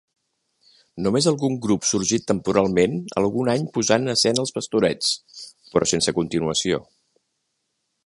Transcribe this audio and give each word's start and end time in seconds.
Només 1.07 1.27
algun 1.31 1.57
grup 1.65 1.85
sorgit 1.89 2.25
temporalment 2.31 2.97
algun 3.23 3.53
any 3.55 3.69
posà 3.77 4.01
en 4.03 4.15
escena 4.17 4.47
els 4.47 4.57
Pastorets, 4.59 5.15
però 5.75 5.93
sense 5.95 6.19
continuació. 6.23 6.85